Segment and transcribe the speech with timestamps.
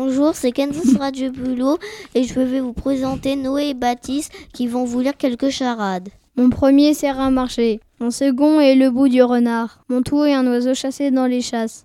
[0.00, 1.76] Bonjour, c'est Kansas Radio Bulot
[2.14, 6.08] et je vais vous présenter Noé et Baptiste qui vont vous lire quelques charades.
[6.36, 7.80] Mon premier sert un marché.
[7.98, 9.80] Mon second est le bout du renard.
[9.88, 11.84] Mon tout est un oiseau chassé dans les chasses.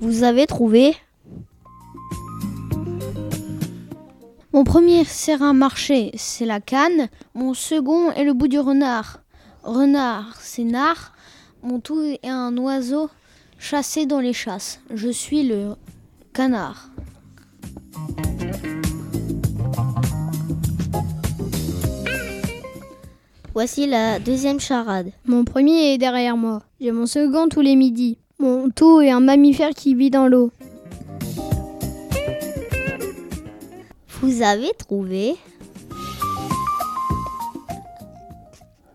[0.00, 0.96] Vous avez trouvé?
[4.52, 7.08] Mon premier sert un marché, c'est la canne.
[7.34, 9.20] Mon second est le bout du renard.
[9.62, 11.12] Renard, c'est nard.
[11.62, 13.10] Mon tout est un oiseau
[13.60, 14.80] chassé dans les chasses.
[14.92, 15.74] Je suis le
[16.32, 16.88] canard.
[23.52, 25.12] Voici la deuxième charade.
[25.26, 26.62] Mon premier est derrière moi.
[26.80, 28.16] J'ai mon second tous les midis.
[28.38, 30.50] Mon tout est un mammifère qui vit dans l'eau.
[34.22, 35.36] Vous avez trouvé?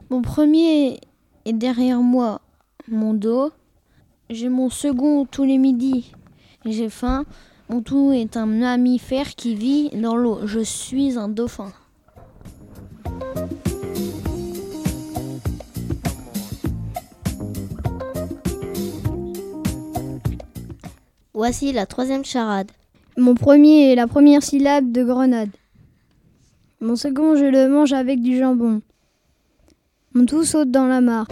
[0.09, 1.00] Mon premier
[1.45, 2.41] est derrière moi,
[2.88, 3.52] mon dos.
[4.31, 6.12] J'ai mon second tous les midis.
[6.66, 7.26] J'ai faim.
[7.70, 10.40] Mon tout est un mammifère qui vit dans l'eau.
[10.48, 11.72] Je suis un dauphin.
[21.36, 22.72] Voici la troisième charade.
[23.18, 25.52] Mon premier est la première syllabe de grenade.
[26.81, 28.81] Mon second, je le mange avec du jambon.
[30.16, 31.28] Mon tout saute dans la mare.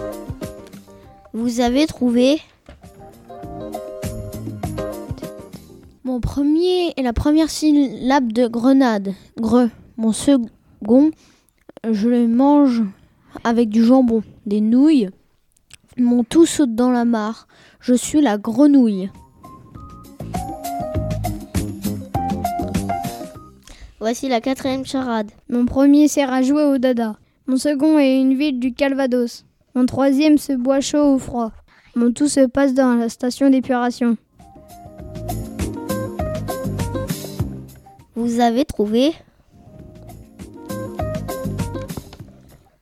[1.34, 2.40] Vous avez trouvé
[6.14, 9.16] Mon premier est la première syllabe de grenade.
[9.36, 9.70] Gre.
[9.98, 11.10] Mon second,
[11.90, 12.84] je le mange
[13.44, 15.10] avec du jambon, des nouilles.
[15.98, 17.48] Mon tout saute dans la mare.
[17.80, 19.10] Je suis la grenouille.
[24.00, 25.32] Voici la quatrième charade.
[25.50, 27.16] Mon premier sert à jouer au dada.
[27.48, 29.46] Mon second est une ville du Calvados.
[29.74, 31.54] Mon troisième se boit chaud ou froid.
[31.96, 34.16] Mon tout se passe dans la station d'épuration.
[38.24, 39.12] Vous avez trouvé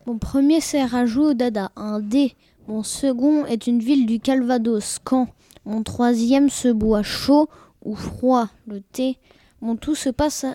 [0.06, 2.36] Mon premier sert à jouer au dada, un dé.
[2.68, 5.30] Mon second est une ville du Calvados, Caen.
[5.66, 7.50] Mon troisième se boit chaud
[7.84, 9.18] ou froid, le thé.
[9.62, 10.46] Mon tout se passe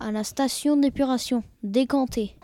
[0.00, 2.34] à, la station d'épuration, décanté.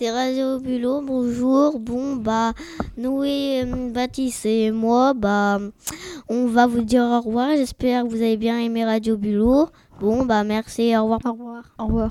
[0.00, 1.78] C'est Radio Bulot, bonjour.
[1.78, 2.54] Bon, bah,
[2.96, 5.58] Noé, euh, Baptiste et moi, bah,
[6.26, 7.50] on va vous dire au revoir.
[7.54, 9.68] J'espère que vous avez bien aimé Radio Bulot.
[10.00, 11.20] Bon, bah, merci, au revoir.
[11.26, 11.64] Au revoir.
[11.78, 12.10] Au revoir.